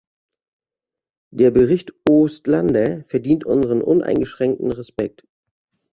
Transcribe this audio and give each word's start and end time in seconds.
Der 1.31 1.51
Bericht 1.51 1.93
Oostlander 2.09 3.03
verdient 3.03 3.45
unseren 3.45 3.83
uneingeschränkten 3.83 4.71
Respekt. 4.71 5.23